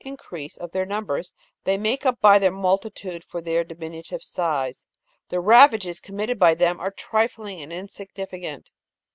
[0.03, 1.31] 17 increase of their numbers,
[1.63, 4.87] they make up by their multitude for their di minutive size,
[5.29, 8.71] the ravages committed by them are trifling and insignificant.